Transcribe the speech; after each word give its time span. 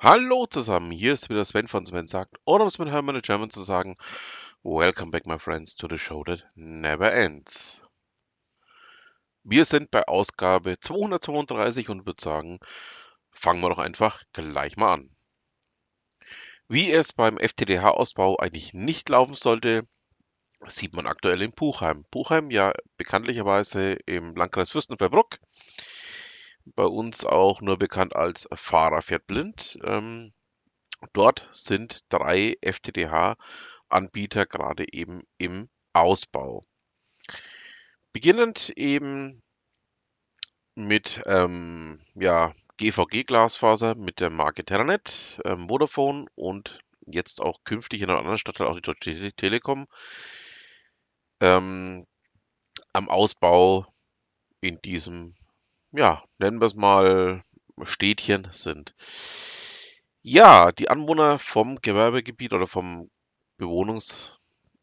Hallo 0.00 0.46
zusammen, 0.46 0.92
hier 0.92 1.14
ist 1.14 1.28
wieder 1.28 1.44
Sven 1.44 1.66
von 1.66 1.84
Sven 1.84 2.06
sagt, 2.06 2.36
oder 2.44 2.62
um 2.62 2.68
es 2.68 2.78
mit 2.78 2.88
Hermann 2.88 3.20
German 3.20 3.50
zu 3.50 3.64
sagen, 3.64 3.96
Welcome 4.62 5.10
back 5.10 5.26
my 5.26 5.40
friends 5.40 5.74
to 5.74 5.88
the 5.90 5.98
show 5.98 6.22
that 6.22 6.46
never 6.54 7.12
ends. 7.12 7.82
Wir 9.42 9.64
sind 9.64 9.90
bei 9.90 10.06
Ausgabe 10.06 10.78
232 10.78 11.88
und 11.88 12.06
würde 12.06 12.22
sagen, 12.22 12.60
fangen 13.32 13.60
wir 13.60 13.70
doch 13.70 13.80
einfach 13.80 14.22
gleich 14.32 14.76
mal 14.76 14.92
an. 14.92 15.10
Wie 16.68 16.92
es 16.92 17.12
beim 17.12 17.36
FTTH-Ausbau 17.36 18.36
eigentlich 18.36 18.74
nicht 18.74 19.08
laufen 19.08 19.34
sollte, 19.34 19.82
sieht 20.68 20.94
man 20.94 21.08
aktuell 21.08 21.42
in 21.42 21.52
Puchheim. 21.52 22.04
Puchheim 22.12 22.52
ja 22.52 22.72
bekanntlicherweise 22.98 23.94
im 24.06 24.36
Landkreis 24.36 24.70
Fürstenfeldbruck 24.70 25.40
bei 26.74 26.84
uns 26.84 27.24
auch 27.24 27.60
nur 27.60 27.78
bekannt 27.78 28.16
als 28.16 28.48
Fahrer 28.52 29.02
fährt 29.02 29.26
blind. 29.26 29.78
Ähm, 29.84 30.32
dort 31.12 31.48
sind 31.52 32.00
drei 32.08 32.56
FTTH-Anbieter 32.62 34.46
gerade 34.46 34.84
eben 34.92 35.22
im 35.38 35.68
Ausbau. 35.92 36.64
Beginnend 38.12 38.70
eben 38.76 39.42
mit 40.74 41.20
ähm, 41.26 42.00
ja, 42.14 42.54
GVG-Glasfaser 42.78 43.96
mit 43.96 44.20
der 44.20 44.30
Marke 44.30 44.64
Terranet, 44.64 45.40
ähm, 45.44 45.68
Vodafone 45.68 46.26
und 46.36 46.80
jetzt 47.06 47.40
auch 47.40 47.64
künftig 47.64 48.02
in 48.02 48.10
einer 48.10 48.18
anderen 48.18 48.38
Stadt 48.38 48.60
auch 48.60 48.76
die 48.76 48.82
Deutsche 48.82 49.32
Telekom 49.32 49.86
ähm, 51.40 52.06
am 52.92 53.08
Ausbau 53.08 53.86
in 54.60 54.80
diesem 54.82 55.34
ja, 55.92 56.22
nennen 56.38 56.60
wir 56.60 56.66
es 56.66 56.74
mal 56.74 57.42
Städtchen 57.84 58.48
sind. 58.52 58.94
Ja, 60.22 60.72
die 60.72 60.88
Anwohner 60.90 61.38
vom 61.38 61.80
Gewerbegebiet 61.80 62.52
oder 62.52 62.66
vom 62.66 63.10
Bewohnungs 63.56 64.38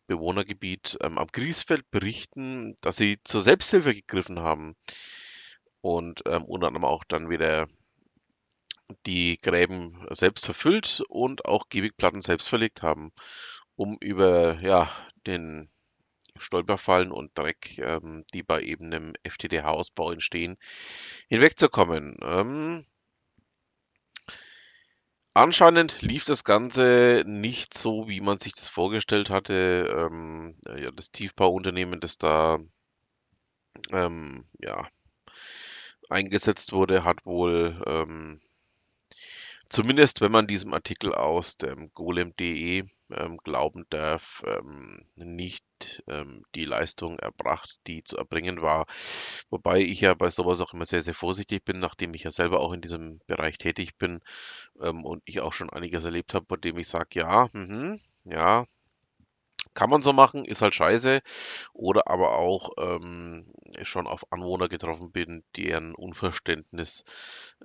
Bewohnergebiet 0.08 0.98
ähm, 1.02 1.18
am 1.18 1.28
Griesfeld 1.28 1.90
berichten, 1.90 2.76
dass 2.82 2.98
sie 2.98 3.18
zur 3.24 3.42
Selbsthilfe 3.42 3.94
gegriffen 3.94 4.40
haben 4.40 4.76
und 5.82 6.22
ähm, 6.28 6.44
unter 6.44 6.68
anderem 6.68 6.86
auch 6.86 7.04
dann 7.06 7.30
wieder 7.30 7.68
die 9.06 9.38
Gräben 9.38 10.06
selbst 10.12 10.46
verfüllt 10.46 11.02
und 11.10 11.46
auch 11.46 11.70
Gehwegplatten 11.70 12.22
selbst 12.22 12.48
verlegt 12.48 12.82
haben, 12.84 13.12
um 13.76 13.98
über 14.00 14.60
ja, 14.62 14.90
den 15.26 15.70
Stolperfallen 16.38 17.12
und 17.12 17.38
Dreck, 17.38 17.78
ähm, 17.78 18.26
die 18.34 18.44
bei 18.44 18.62
eben 18.62 18.86
einem 18.86 19.14
FTTH-Ausbau 19.24 20.12
entstehen, 20.12 20.58
hinwegzukommen. 21.28 22.18
Ähm, 22.22 22.86
anscheinend 25.34 26.02
lief 26.02 26.26
das 26.26 26.44
Ganze 26.44 27.24
nicht 27.26 27.74
so, 27.74 28.08
wie 28.08 28.22
man 28.22 28.38
sich 28.38 28.54
das 28.54 28.70
vorgestellt 28.70 29.30
hatte. 29.30 29.88
Ähm, 29.90 30.58
ja, 30.68 30.90
das 30.92 31.12
Tiefbauunternehmen, 31.12 32.00
das 32.00 32.18
da 32.18 32.60
ähm, 33.92 34.46
ja, 34.60 34.88
eingesetzt 36.10 36.74
wurde, 36.74 37.04
hat 37.04 37.26
wohl 37.26 37.82
ähm, 37.86 38.42
Zumindest 39.70 40.22
wenn 40.22 40.32
man 40.32 40.48
diesem 40.48 40.74
Artikel 40.74 41.14
aus 41.14 41.58
dem 41.58 41.92
golem.de 41.94 42.84
ähm, 43.12 43.38
glauben 43.44 43.86
darf, 43.90 44.44
ähm, 44.46 45.06
nicht 45.16 45.64
ähm, 46.08 46.44
die 46.56 46.66
Leistung 46.66 47.20
erbracht, 47.20 47.78
die 47.88 48.04
zu 48.04 48.18
erbringen 48.18 48.62
war. 48.62 48.86
Wobei 49.50 49.80
ich 49.82 50.02
ja 50.02 50.14
bei 50.14 50.30
sowas 50.30 50.62
auch 50.62 50.74
immer 50.74 50.86
sehr, 50.86 51.02
sehr 51.02 51.14
vorsichtig 51.16 51.64
bin, 51.66 51.80
nachdem 51.80 52.14
ich 52.14 52.24
ja 52.24 52.32
selber 52.32 52.60
auch 52.60 52.74
in 52.74 52.82
diesem 52.82 53.20
Bereich 53.28 53.58
tätig 53.58 53.98
bin 53.98 54.20
ähm, 54.82 55.04
und 55.06 55.22
ich 55.26 55.42
auch 55.42 55.54
schon 55.54 55.70
einiges 55.70 56.06
erlebt 56.06 56.34
habe, 56.34 56.46
bei 56.48 56.58
dem 56.58 56.78
ich 56.78 56.88
sage, 56.88 57.20
ja, 57.20 57.48
mh, 57.54 57.98
ja, 58.26 58.66
kann 59.74 59.90
man 59.90 60.02
so 60.02 60.14
machen, 60.14 60.46
ist 60.46 60.62
halt 60.62 60.74
scheiße. 60.74 61.22
Oder 61.74 62.08
aber 62.08 62.38
auch 62.38 62.70
ähm, 62.80 63.54
schon 63.84 64.08
auf 64.08 64.32
Anwohner 64.32 64.70
getroffen 64.70 65.12
bin, 65.12 65.44
deren 65.56 65.96
Unverständnis 65.96 67.04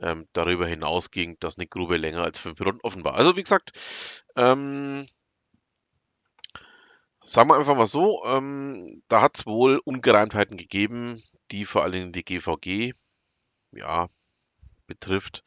ähm, 0.01 0.27
darüber 0.33 0.67
hinausging, 0.67 1.39
dass 1.41 1.59
eine 1.59 1.67
Grube 1.67 1.97
länger 1.97 2.23
als 2.23 2.39
fünf 2.39 2.59
Minuten 2.59 2.81
offen 2.83 3.05
war. 3.05 3.15
Also 3.15 3.37
wie 3.37 3.43
gesagt, 3.43 3.73
ähm, 4.37 5.07
sagen 7.23 7.49
wir 7.49 7.57
einfach 7.57 7.77
mal 7.77 7.87
so, 7.87 8.25
ähm, 8.25 9.03
da 9.09 9.23
hat 9.23 9.39
es 9.39 9.47
wohl 9.47 9.81
Ungereimtheiten 9.85 10.57
gegeben, 10.57 11.23
die 11.51 11.65
vor 11.65 11.83
allen 11.83 11.93
Dingen 11.93 12.13
die 12.13 12.25
GVG 12.25 12.93
ja, 13.73 14.09
betrifft. 14.87 15.45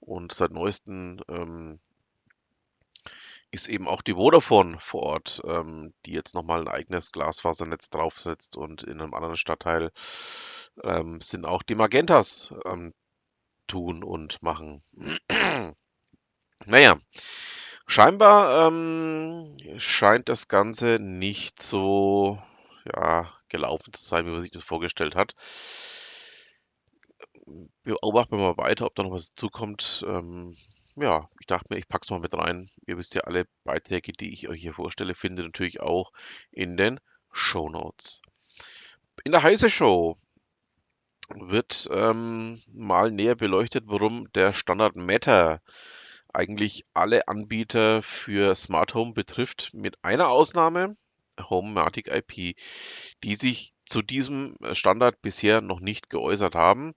Und 0.00 0.32
seit 0.32 0.50
neuestem 0.50 1.20
ähm, 1.28 1.80
ist 3.56 3.68
eben 3.68 3.88
auch 3.88 4.02
die 4.02 4.14
Vodafone 4.14 4.78
vor 4.78 5.02
Ort, 5.02 5.40
ähm, 5.46 5.94
die 6.04 6.12
jetzt 6.12 6.34
nochmal 6.34 6.60
ein 6.60 6.68
eigenes 6.68 7.10
Glasfasernetz 7.10 7.88
draufsetzt 7.88 8.56
und 8.56 8.82
in 8.82 9.00
einem 9.00 9.14
anderen 9.14 9.38
Stadtteil 9.38 9.90
ähm, 10.84 11.20
sind 11.22 11.46
auch 11.46 11.62
die 11.62 11.74
Magentas 11.74 12.52
am 12.64 12.92
tun 13.66 14.04
und 14.04 14.42
machen. 14.42 14.82
naja, 16.66 16.98
scheinbar 17.86 18.68
ähm, 18.68 19.56
scheint 19.78 20.28
das 20.28 20.48
Ganze 20.48 20.98
nicht 21.00 21.62
so 21.62 22.38
ja, 22.84 23.32
gelaufen 23.48 23.94
zu 23.94 24.04
sein, 24.04 24.26
wie 24.26 24.32
man 24.32 24.42
sich 24.42 24.50
das 24.50 24.62
vorgestellt 24.62 25.16
hat. 25.16 25.34
Beobachten 27.84 28.36
wir 28.36 28.44
mal 28.44 28.58
weiter, 28.58 28.84
ob 28.84 28.94
da 28.94 29.02
noch 29.02 29.12
was 29.12 29.30
dazukommt. 29.30 30.04
Ähm, 30.06 30.54
ja, 30.96 31.28
ich 31.40 31.46
dachte 31.46 31.66
mir, 31.70 31.78
ich 31.78 31.88
pack's 31.88 32.10
mal 32.10 32.20
mit 32.20 32.34
rein. 32.34 32.68
Ihr 32.86 32.96
wisst 32.96 33.14
ja, 33.14 33.22
alle 33.22 33.46
Beiträge, 33.64 34.12
die 34.12 34.32
ich 34.32 34.48
euch 34.48 34.60
hier 34.60 34.74
vorstelle, 34.74 35.14
findet 35.14 35.44
ihr 35.44 35.48
natürlich 35.48 35.80
auch 35.80 36.12
in 36.50 36.76
den 36.76 37.00
Show 37.32 37.68
Notes. 37.68 38.22
In 39.24 39.32
der 39.32 39.42
Heise 39.42 39.68
Show 39.68 40.18
wird 41.34 41.88
ähm, 41.90 42.60
mal 42.72 43.10
näher 43.10 43.34
beleuchtet, 43.34 43.84
warum 43.86 44.30
der 44.32 44.52
Standard 44.52 44.96
Matter 44.96 45.60
eigentlich 46.32 46.84
alle 46.94 47.28
Anbieter 47.28 48.02
für 48.02 48.54
Smart 48.54 48.94
Home 48.94 49.12
betrifft, 49.12 49.70
mit 49.72 50.02
einer 50.04 50.28
Ausnahme, 50.28 50.96
Homematic 51.40 52.08
IP, 52.08 52.56
die 53.24 53.34
sich 53.34 53.72
zu 53.84 54.02
diesem 54.02 54.56
Standard 54.72 55.20
bisher 55.22 55.60
noch 55.60 55.80
nicht 55.80 56.10
geäußert 56.10 56.54
haben. 56.54 56.94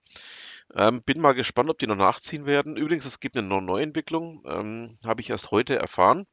Ähm, 0.75 1.01
bin 1.03 1.19
mal 1.19 1.33
gespannt, 1.33 1.69
ob 1.69 1.79
die 1.79 1.87
noch 1.87 1.95
nachziehen 1.95 2.45
werden. 2.45 2.77
Übrigens, 2.77 3.05
es 3.05 3.19
gibt 3.19 3.35
eine 3.37 3.47
Neuentwicklung, 3.47 4.43
ähm, 4.45 4.97
habe 5.03 5.21
ich 5.21 5.29
erst 5.29 5.51
heute 5.51 5.75
erfahren. 5.75 6.27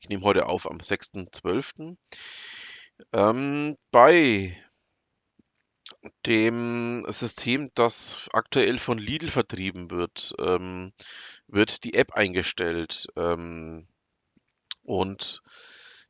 Ich 0.00 0.08
nehme 0.08 0.22
heute 0.22 0.46
auf 0.46 0.70
am 0.70 0.78
6.12. 0.78 1.96
Ähm, 3.12 3.76
bei 3.90 4.56
dem 6.24 7.04
System, 7.08 7.70
das 7.74 8.28
aktuell 8.32 8.78
von 8.78 8.98
Lidl 8.98 9.28
vertrieben 9.30 9.90
wird, 9.90 10.34
ähm, 10.38 10.92
wird 11.46 11.84
die 11.84 11.94
App 11.94 12.12
eingestellt. 12.12 13.08
Ähm, 13.16 13.88
und 14.82 15.42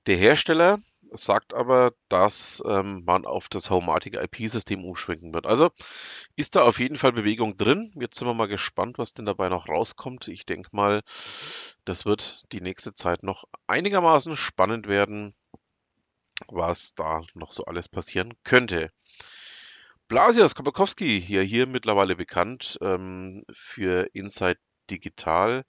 der 0.07 0.17
Hersteller 0.17 0.79
sagt 1.13 1.55
aber, 1.55 1.93
dass 2.09 2.63
ähm, 2.67 3.05
man 3.05 3.25
auf 3.25 3.49
das 3.49 3.71
Homematic 3.71 4.15
IP-System 4.15 4.85
umschwenken 4.85 5.33
wird. 5.33 5.47
Also 5.47 5.71
ist 6.37 6.57
da 6.57 6.63
auf 6.63 6.79
jeden 6.79 6.97
Fall 6.97 7.13
Bewegung 7.13 7.57
drin. 7.57 7.93
Jetzt 8.01 8.19
sind 8.19 8.29
wir 8.29 8.35
mal 8.35 8.49
gespannt, 8.49 8.99
was 8.99 9.13
denn 9.13 9.27
dabei 9.27 9.49
noch 9.49 9.69
rauskommt. 9.69 10.29
Ich 10.29 10.47
denke 10.47 10.71
mal, 10.73 11.03
das 11.85 12.05
wird 12.05 12.43
die 12.53 12.61
nächste 12.61 12.95
Zeit 12.95 13.23
noch 13.23 13.45
einigermaßen 13.67 14.37
spannend 14.37 14.89
werden, 14.89 15.35
was 16.49 16.95
da 16.95 17.23
noch 17.35 17.53
so 17.53 17.65
alles 17.65 17.89
passieren 17.89 18.35
könnte. 18.45 18.91
Blasius 20.09 20.55
Kabakowski, 20.55 21.21
hier, 21.21 21.43
hier 21.43 21.67
mittlerweile 21.67 22.15
bekannt 22.15 22.79
ähm, 22.81 23.45
für 23.53 24.09
Inside 24.13 24.61
Digital, 24.89 25.65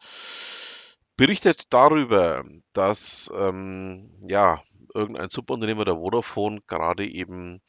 berichtet 1.15 1.73
darüber, 1.73 2.45
dass 2.73 3.31
ähm, 3.35 4.11
ja, 4.27 4.61
irgendein 4.93 5.29
Subunternehmer 5.29 5.85
der 5.85 5.95
Vodafone 5.95 6.61
gerade 6.67 7.07
eben 7.07 7.61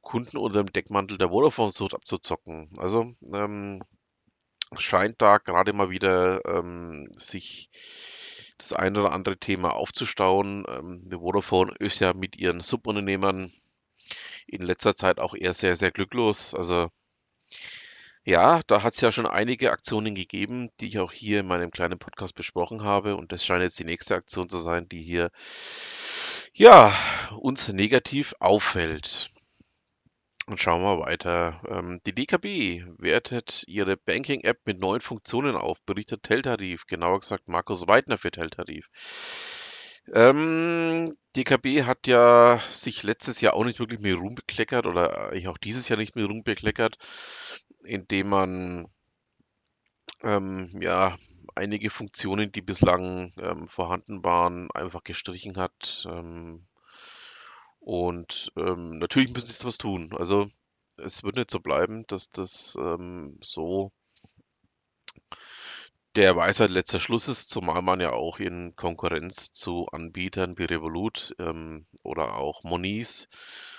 Kunden 0.00 0.36
unter 0.36 0.62
dem 0.62 0.72
Deckmantel 0.72 1.18
der 1.18 1.30
Vodafone 1.30 1.72
sucht 1.72 1.94
abzuzocken. 1.94 2.70
Also 2.78 3.14
ähm, 3.32 3.82
scheint 4.78 5.20
da 5.20 5.38
gerade 5.38 5.72
mal 5.72 5.90
wieder 5.90 6.44
ähm, 6.46 7.08
sich 7.16 7.70
das 8.58 8.72
ein 8.72 8.96
oder 8.96 9.12
andere 9.12 9.36
Thema 9.36 9.74
aufzustauen. 9.74 10.64
Ähm, 10.68 11.02
die 11.10 11.18
Vodafone 11.18 11.74
ist 11.78 12.00
ja 12.00 12.12
mit 12.12 12.36
ihren 12.36 12.60
Subunternehmern 12.60 13.50
in 14.46 14.62
letzter 14.62 14.94
Zeit 14.94 15.18
auch 15.18 15.34
eher 15.34 15.52
sehr, 15.52 15.76
sehr 15.76 15.90
glücklos. 15.90 16.54
Also 16.54 16.90
ja, 18.24 18.60
da 18.66 18.82
hat 18.82 18.94
es 18.94 19.00
ja 19.00 19.12
schon 19.12 19.26
einige 19.26 19.70
Aktionen 19.70 20.14
gegeben, 20.14 20.70
die 20.80 20.88
ich 20.88 20.98
auch 20.98 21.12
hier 21.12 21.40
in 21.40 21.46
meinem 21.46 21.70
kleinen 21.70 21.98
Podcast 21.98 22.34
besprochen 22.34 22.82
habe. 22.82 23.16
Und 23.16 23.30
das 23.30 23.44
scheint 23.44 23.62
jetzt 23.62 23.78
die 23.78 23.84
nächste 23.84 24.16
Aktion 24.16 24.48
zu 24.48 24.58
sein, 24.58 24.88
die 24.88 25.02
hier 25.02 25.30
ja 26.58 26.92
uns 27.38 27.68
negativ 27.68 28.34
auffällt. 28.40 29.30
Und 30.46 30.60
schauen 30.60 30.82
wir 30.82 31.00
weiter. 31.00 31.60
Ähm, 31.68 32.00
die 32.06 32.14
DKB 32.14 32.84
wertet 32.98 33.64
ihre 33.66 33.96
Banking-App 33.96 34.60
mit 34.64 34.78
neuen 34.78 35.00
Funktionen 35.00 35.56
auf, 35.56 35.82
berichtet 35.82 36.22
Teltarif, 36.22 36.86
genauer 36.86 37.20
gesagt 37.20 37.48
Markus 37.48 37.88
Weidner 37.88 38.16
für 38.16 38.30
Teltarif. 38.30 38.88
Ähm, 40.14 41.16
DKB 41.34 41.82
hat 41.82 42.06
ja 42.06 42.60
sich 42.70 43.02
letztes 43.02 43.40
Jahr 43.40 43.54
auch 43.54 43.64
nicht 43.64 43.80
wirklich 43.80 44.00
mit 44.00 44.16
Ruhm 44.16 44.36
bekleckert 44.36 44.86
oder 44.86 45.30
eigentlich 45.30 45.48
auch 45.48 45.58
dieses 45.58 45.88
Jahr 45.88 45.98
nicht 45.98 46.14
mit 46.14 46.28
Ruhm 46.28 46.44
bekleckert, 46.44 46.96
indem 47.82 48.28
man 48.28 48.86
ähm, 50.22 50.70
ja 50.80 51.16
einige 51.56 51.90
Funktionen, 51.90 52.52
die 52.52 52.62
bislang 52.62 53.32
ähm, 53.38 53.68
vorhanden 53.68 54.24
waren, 54.24 54.70
einfach 54.72 55.02
gestrichen 55.04 55.56
hat. 55.56 56.06
Ähm, 56.10 56.66
und 57.80 58.52
ähm, 58.56 58.98
natürlich 58.98 59.32
müssen 59.32 59.48
sie 59.48 59.64
was 59.64 59.78
tun. 59.78 60.10
Also 60.16 60.48
es 60.96 61.22
wird 61.22 61.36
nicht 61.36 61.50
so 61.50 61.60
bleiben, 61.60 62.06
dass 62.06 62.30
das 62.30 62.76
ähm, 62.80 63.38
so 63.40 63.92
der 66.16 66.34
Weisheit 66.34 66.70
letzter 66.70 66.98
Schluss 66.98 67.28
ist, 67.28 67.50
zumal 67.50 67.82
man 67.82 68.00
ja 68.00 68.12
auch 68.12 68.38
in 68.38 68.74
Konkurrenz 68.74 69.52
zu 69.52 69.86
Anbietern 69.92 70.56
wie 70.56 70.64
Revolut 70.64 71.34
ähm, 71.38 71.86
oder 72.02 72.36
auch 72.36 72.64
Moniz 72.64 73.28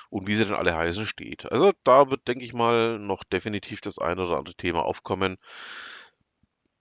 und 0.09 0.27
wie 0.27 0.35
sie 0.35 0.45
denn 0.45 0.53
alle 0.53 0.75
heißen 0.75 1.07
steht. 1.07 1.51
Also 1.51 1.73
da 1.83 2.11
wird, 2.11 2.27
denke 2.27 2.45
ich 2.45 2.53
mal, 2.53 2.99
noch 2.99 3.23
definitiv 3.23 3.81
das 3.81 3.97
ein 3.97 4.19
oder 4.19 4.37
andere 4.37 4.55
Thema 4.55 4.85
aufkommen, 4.85 5.37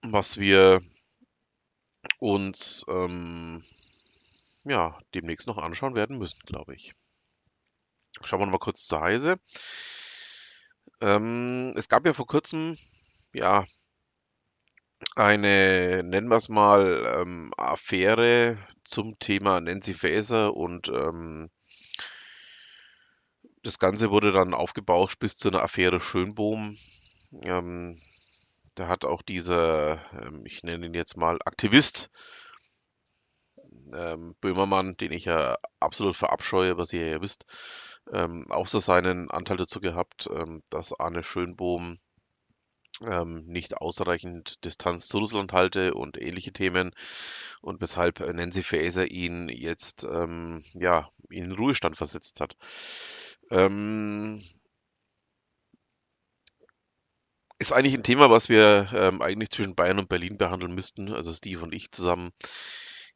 was 0.01 0.37
wir 0.37 0.81
uns 2.19 2.85
ähm, 2.87 3.63
ja 4.63 4.97
demnächst 5.13 5.47
noch 5.47 5.57
anschauen 5.57 5.95
werden 5.95 6.17
müssen, 6.17 6.39
glaube 6.45 6.75
ich. 6.75 6.93
Schauen 8.23 8.39
wir 8.39 8.45
noch 8.45 8.53
mal 8.53 8.59
kurz 8.59 8.85
zur 8.87 9.01
Heise. 9.01 9.39
Ähm, 11.01 11.71
es 11.75 11.89
gab 11.89 12.05
ja 12.05 12.13
vor 12.13 12.27
kurzem 12.27 12.77
ja 13.33 13.65
eine, 15.15 16.03
nennen 16.03 16.29
wir 16.29 16.37
es 16.37 16.49
mal, 16.49 17.21
ähm, 17.21 17.53
Affäre 17.57 18.57
zum 18.83 19.19
Thema 19.19 19.59
Nancy 19.61 19.93
Faeser 19.93 20.55
und 20.55 20.87
ähm, 20.89 21.49
das 23.63 23.79
Ganze 23.79 24.11
wurde 24.11 24.31
dann 24.31 24.53
aufgebauscht 24.53 25.19
bis 25.19 25.37
zu 25.37 25.49
einer 25.49 25.61
Affäre 25.61 25.99
Schönbohm. 25.99 26.77
Ähm, 27.41 27.99
da 28.77 28.87
hat 28.87 29.05
auch 29.05 29.21
dieser, 29.23 29.99
ähm, 30.13 30.45
ich 30.45 30.63
nenne 30.63 30.85
ihn 30.85 30.93
jetzt 30.93 31.17
mal 31.17 31.39
Aktivist, 31.45 32.09
ähm, 33.93 34.35
Böhmermann, 34.39 34.93
den 34.93 35.11
ich 35.11 35.25
ja 35.25 35.57
absolut 35.79 36.15
verabscheue, 36.15 36.77
was 36.77 36.93
ihr 36.93 37.07
ja 37.07 37.21
wisst, 37.21 37.45
ähm, 38.11 38.45
auch 38.51 38.67
so 38.67 38.79
seinen 38.79 39.31
Anteil 39.31 39.57
dazu 39.57 39.79
gehabt, 39.79 40.29
ähm, 40.31 40.61
dass 40.69 40.97
Arne 40.99 41.23
Schönbohm 41.23 41.97
ähm, 43.01 43.45
nicht 43.47 43.77
ausreichend 43.77 44.63
Distanz 44.63 45.07
zu 45.07 45.19
Russland 45.19 45.53
halte 45.53 45.93
und 45.95 46.21
ähnliche 46.21 46.51
Themen 46.51 46.91
und 47.61 47.81
weshalb 47.81 48.19
Nancy 48.19 48.63
Faeser 48.63 49.09
ihn 49.09 49.49
jetzt 49.49 50.03
ähm, 50.03 50.61
ja 50.73 51.09
in 51.29 51.49
den 51.49 51.57
Ruhestand 51.57 51.97
versetzt 51.97 52.41
hat. 52.41 52.55
Ähm, 53.49 54.41
ist 57.59 57.71
eigentlich 57.71 57.93
ein 57.93 58.03
Thema, 58.03 58.29
was 58.29 58.49
wir 58.49 58.89
ähm, 58.93 59.21
eigentlich 59.21 59.49
zwischen 59.49 59.75
Bayern 59.75 59.99
und 59.99 60.09
Berlin 60.09 60.37
behandeln 60.37 60.73
müssten, 60.73 61.11
also 61.13 61.31
Steve 61.33 61.63
und 61.63 61.73
ich 61.73 61.91
zusammen. 61.91 62.31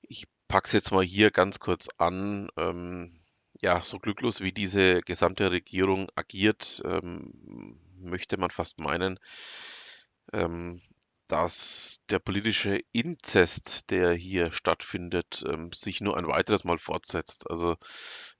Ich 0.01 0.25
packe 0.47 0.65
es 0.65 0.73
jetzt 0.73 0.91
mal 0.91 1.03
hier 1.03 1.31
ganz 1.31 1.59
kurz 1.59 1.87
an. 1.97 2.49
Ähm, 2.57 3.21
ja, 3.61 3.83
so 3.83 3.99
glücklos 3.99 4.41
wie 4.41 4.51
diese 4.51 5.01
gesamte 5.01 5.51
Regierung 5.51 6.09
agiert, 6.15 6.81
ähm, 6.85 7.79
möchte 7.99 8.37
man 8.37 8.49
fast 8.49 8.79
meinen, 8.79 9.19
ähm, 10.33 10.81
dass 11.27 12.01
der 12.09 12.19
politische 12.19 12.81
Inzest, 12.91 13.91
der 13.91 14.13
hier 14.13 14.51
stattfindet, 14.51 15.43
ähm, 15.47 15.71
sich 15.71 16.01
nur 16.01 16.17
ein 16.17 16.27
weiteres 16.27 16.63
Mal 16.63 16.79
fortsetzt. 16.79 17.49
Also 17.49 17.77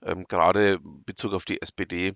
ähm, 0.02 0.24
gerade 0.28 0.74
in 0.74 1.04
Bezug 1.04 1.32
auf 1.32 1.44
die 1.44 1.62
SPD 1.62 2.14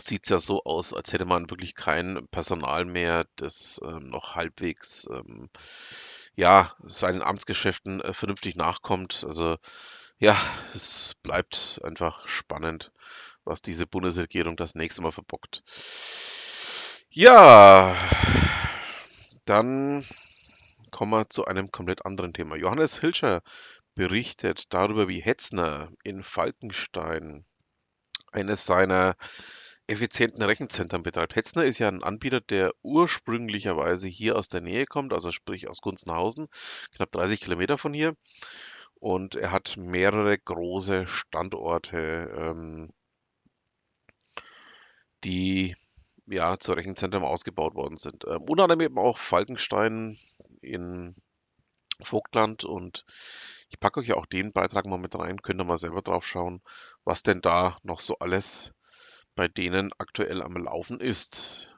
sieht 0.00 0.24
es 0.24 0.30
ja 0.30 0.38
so 0.38 0.64
aus, 0.64 0.94
als 0.94 1.12
hätte 1.12 1.24
man 1.24 1.50
wirklich 1.50 1.74
kein 1.74 2.26
Personal 2.30 2.84
mehr, 2.84 3.26
das 3.36 3.80
ähm, 3.84 4.10
noch 4.10 4.34
halbwegs 4.34 5.06
ähm, 5.10 5.48
ja, 6.34 6.72
seinen 6.86 7.22
Amtsgeschäften 7.22 8.00
äh, 8.00 8.12
vernünftig 8.12 8.56
nachkommt. 8.56 9.24
Also 9.26 9.56
ja, 10.18 10.36
es 10.72 11.14
bleibt 11.22 11.80
einfach 11.84 12.26
spannend, 12.28 12.92
was 13.44 13.62
diese 13.62 13.86
Bundesregierung 13.86 14.56
das 14.56 14.74
nächste 14.74 15.02
Mal 15.02 15.12
verbockt. 15.12 15.62
Ja, 17.10 17.96
dann 19.44 20.04
kommen 20.90 21.12
wir 21.12 21.28
zu 21.30 21.44
einem 21.44 21.70
komplett 21.70 22.04
anderen 22.04 22.32
Thema. 22.32 22.56
Johannes 22.56 22.98
Hilscher 22.98 23.42
berichtet 23.94 24.72
darüber, 24.72 25.08
wie 25.08 25.20
Hetzner 25.20 25.90
in 26.04 26.22
Falkenstein 26.22 27.44
eines 28.30 28.66
seiner 28.66 29.16
effizienten 29.88 30.42
Rechenzentren 30.42 31.02
betreibt. 31.02 31.34
Hetzner 31.34 31.64
ist 31.64 31.78
ja 31.78 31.88
ein 31.88 32.04
Anbieter, 32.04 32.40
der 32.40 32.72
ursprünglicherweise 32.82 34.06
hier 34.06 34.36
aus 34.36 34.48
der 34.48 34.60
Nähe 34.60 34.86
kommt, 34.86 35.12
also 35.12 35.32
sprich 35.32 35.68
aus 35.68 35.80
Gunzenhausen, 35.80 36.48
knapp 36.94 37.10
30 37.12 37.40
Kilometer 37.40 37.78
von 37.78 37.94
hier. 37.94 38.14
Und 38.94 39.34
er 39.34 39.52
hat 39.52 39.76
mehrere 39.76 40.36
große 40.38 41.06
Standorte, 41.06 42.30
ähm, 42.36 42.90
die 45.24 45.74
ja 46.26 46.58
zu 46.58 46.72
Rechenzentren 46.72 47.22
ausgebaut 47.22 47.74
worden 47.74 47.96
sind. 47.96 48.24
Ähm, 48.26 48.42
unter 48.48 48.64
anderem 48.64 48.82
eben 48.82 48.98
auch 48.98 49.18
Falkenstein 49.18 50.18
in 50.60 51.14
Vogtland 52.02 52.64
und 52.64 53.04
ich 53.70 53.80
packe 53.80 54.00
euch 54.00 54.08
ja 54.08 54.16
auch 54.16 54.26
den 54.26 54.52
Beitrag 54.52 54.86
mal 54.86 54.98
mit 54.98 55.14
rein, 55.14 55.42
könnt 55.42 55.60
ihr 55.60 55.64
mal 55.64 55.78
selber 55.78 56.02
drauf 56.02 56.26
schauen, 56.26 56.62
was 57.04 57.22
denn 57.22 57.40
da 57.40 57.78
noch 57.82 58.00
so 58.00 58.18
alles 58.18 58.72
bei 59.38 59.46
denen 59.46 59.92
aktuell 59.98 60.42
am 60.42 60.56
Laufen 60.56 60.98
ist. 61.00 61.72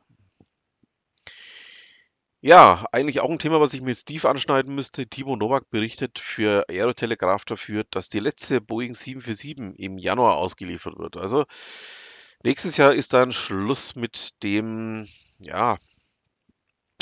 Ja, 2.41 2.87
eigentlich 2.91 3.21
auch 3.21 3.29
ein 3.29 3.39
Thema, 3.39 3.61
was 3.61 3.75
ich 3.75 3.83
mit 3.83 3.99
Steve 3.99 4.27
anschneiden 4.31 4.75
müsste. 4.75 5.07
Timo 5.07 5.37
Nowak 5.37 5.69
berichtet 5.69 6.19
für 6.19 6.65
Aerotelegraph 6.71 7.45
dafür, 7.45 7.85
dass 7.91 8.09
die 8.09 8.19
letzte 8.19 8.63
Boeing 8.63 8.95
747 8.95 9.79
im 9.79 9.99
Januar 9.99 10.37
ausgeliefert 10.37 10.99
wird. 10.99 11.19
Also 11.19 11.45
nächstes 12.43 12.79
Jahr 12.79 12.95
ist 12.95 13.13
dann 13.13 13.31
Schluss 13.31 13.95
mit 13.95 14.43
dem, 14.43 15.07
ja, 15.39 15.77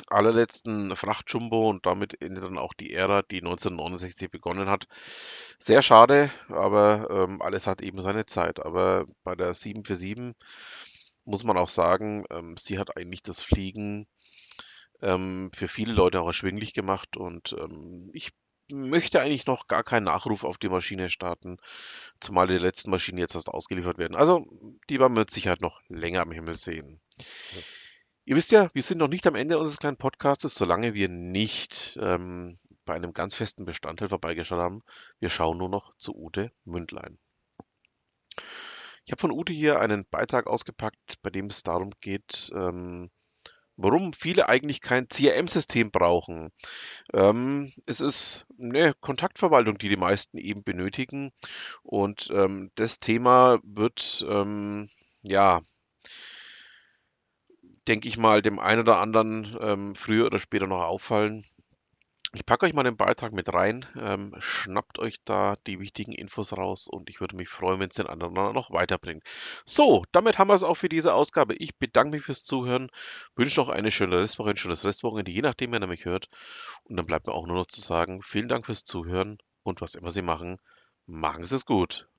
allerletzten 0.09 0.95
Frachtjumbo 0.97 1.69
und 1.69 1.87
damit 1.87 2.21
endet 2.21 2.45
dann 2.45 2.59
auch 2.59 2.75
die 2.75 2.93
Ära, 2.93 3.22
die 3.22 3.39
1969 3.39 4.31
begonnen 4.31 4.69
hat. 4.69 4.87
Sehr 5.58 5.82
schade, 5.82 6.31
aber 6.49 7.08
ähm, 7.11 7.43
alles 7.43 7.67
hat 7.67 7.82
eben 7.82 8.01
seine 8.01 8.27
Zeit. 8.27 8.65
Aber 8.65 9.06
bei 9.25 9.34
der 9.34 9.55
747 9.55 10.34
muss 11.25 11.44
man 11.44 11.58
auch 11.58 11.69
sagen, 11.69 12.25
ähm, 12.31 12.56
sie 12.56 12.79
hat 12.79 12.96
eigentlich 12.96 13.22
das 13.22 13.43
Fliegen 13.43 14.06
ähm, 15.03 15.51
für 15.55 15.69
viele 15.69 15.93
Leute 15.93 16.20
auch 16.20 16.27
erschwinglich 16.27 16.72
gemacht 16.72 17.17
und 17.17 17.55
ähm, 17.58 18.11
ich 18.13 18.31
möchte 18.70 19.20
eigentlich 19.20 19.46
noch 19.46 19.67
gar 19.67 19.82
keinen 19.82 20.05
Nachruf 20.05 20.44
auf 20.44 20.58
die 20.58 20.69
Maschine 20.69 21.08
starten, 21.08 21.58
zumal 22.20 22.46
die 22.46 22.58
letzten 22.58 22.91
Maschinen 22.91 23.19
jetzt 23.19 23.34
erst 23.34 23.49
ausgeliefert 23.49 23.99
werden. 23.99 24.17
Also 24.17 24.46
die 24.91 24.99
werden 25.01 25.15
wir 25.15 25.20
mit 25.20 25.31
Sicherheit 25.31 25.61
noch 25.61 25.81
länger 25.89 26.22
am 26.22 26.32
Himmel 26.32 26.56
sehen. 26.56 27.01
Ja. 27.17 27.61
Ihr 28.29 28.37
wisst 28.37 28.53
ja, 28.53 28.69
wir 28.75 28.82
sind 28.82 28.99
noch 28.99 29.08
nicht 29.08 29.27
am 29.27 29.37
Ende 29.37 29.58
unseres 29.58 29.79
kleinen 29.79 29.97
Podcastes, 29.97 30.55
solange 30.55 30.93
wir 30.93 31.08
nicht 31.08 31.99
ähm, 32.03 32.58
bei 32.85 32.93
einem 32.93 33.15
ganz 33.15 33.35
festen 33.35 33.65
Bestandteil 33.65 34.11
vorbeigeschaut 34.11 34.58
haben. 34.58 34.82
Wir 35.19 35.31
schauen 35.31 35.56
nur 35.56 35.70
noch 35.70 35.97
zu 35.97 36.15
Ute 36.15 36.53
Mündlein. 36.67 37.19
Ich 39.06 39.13
habe 39.13 39.20
von 39.23 39.32
Ute 39.32 39.55
hier 39.55 39.81
einen 39.81 40.05
Beitrag 40.11 40.47
ausgepackt, 40.47 41.15
bei 41.23 41.31
dem 41.31 41.47
es 41.47 41.63
darum 41.63 41.89
geht, 42.03 42.51
ähm, 42.55 43.11
warum 43.77 44.13
viele 44.13 44.47
eigentlich 44.51 44.82
kein 44.82 45.08
CRM-System 45.08 45.91
brauchen. 45.91 46.51
Ähm, 47.15 47.73
es 47.87 48.03
ist 48.03 48.44
eine 48.61 48.93
Kontaktverwaltung, 49.01 49.79
die 49.79 49.89
die 49.89 49.97
meisten 49.97 50.37
eben 50.37 50.63
benötigen. 50.63 51.32
Und 51.82 52.29
ähm, 52.31 52.73
das 52.75 52.99
Thema 52.99 53.58
wird 53.63 54.23
ähm, 54.29 54.91
ja 55.23 55.63
denke 57.89 58.09
ich 58.09 58.19
mal, 58.19 58.43
dem 58.43 58.59
einen 58.59 58.83
oder 58.83 58.99
anderen 59.01 59.57
ähm, 59.61 59.95
früher 59.95 60.27
oder 60.27 60.39
später 60.39 60.67
noch 60.67 60.83
auffallen. 60.83 61.45
Ich 62.35 62.45
packe 62.45 62.67
euch 62.67 62.75
mal 62.75 62.83
den 62.83 62.99
Beitrag 62.99 63.33
mit 63.33 63.55
rein, 63.55 63.87
ähm, 63.99 64.35
schnappt 64.39 64.99
euch 64.99 65.17
da 65.25 65.55
die 65.67 65.81
wichtigen 65.81 66.13
Infos 66.13 66.53
raus 66.53 66.87
und 66.87 67.09
ich 67.09 67.21
würde 67.21 67.35
mich 67.37 67.49
freuen, 67.49 67.81
wenn 67.81 67.89
es 67.89 67.97
den 67.97 68.07
anderen 68.07 68.35
noch 68.35 68.71
weiterbringt. 68.71 69.23
So, 69.65 70.05
damit 70.13 70.39
haben 70.39 70.49
wir 70.49 70.55
es 70.55 70.63
auch 70.63 70.75
für 70.75 70.91
diese 70.91 71.15
Ausgabe. 71.15 71.55
Ich 71.55 71.79
bedanke 71.79 72.17
mich 72.17 72.25
fürs 72.25 72.45
Zuhören, 72.45 72.91
wünsche 73.35 73.59
noch 73.61 73.71
eine 73.71 73.91
schöne 73.91 74.19
Restwoche, 74.19 74.51
ein 74.51 74.59
schönes 74.59 74.85
Restwochenende, 74.85 75.33
je 75.33 75.41
nachdem, 75.41 75.73
wer 75.73 75.87
mich 75.87 76.05
hört. 76.05 76.29
Und 76.85 76.97
dann 76.97 77.07
bleibt 77.07 77.29
mir 77.29 77.33
auch 77.33 77.47
nur 77.47 77.57
noch 77.57 77.67
zu 77.67 77.81
sagen, 77.81 78.21
vielen 78.23 78.49
Dank 78.49 78.67
fürs 78.67 78.85
Zuhören 78.85 79.39
und 79.63 79.81
was 79.81 79.95
immer 79.95 80.11
Sie 80.11 80.23
machen, 80.23 80.59
machen 81.07 81.47
Sie 81.47 81.57
es 81.57 81.65
gut. 81.65 82.09